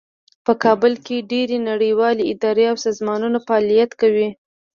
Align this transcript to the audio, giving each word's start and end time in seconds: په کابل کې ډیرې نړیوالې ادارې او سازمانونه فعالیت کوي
په 0.45 0.53
کابل 0.63 0.93
کې 1.05 1.27
ډیرې 1.31 1.57
نړیوالې 1.69 2.23
ادارې 2.33 2.65
او 2.71 2.77
سازمانونه 2.85 3.37
فعالیت 3.47 3.91
کوي 4.01 4.29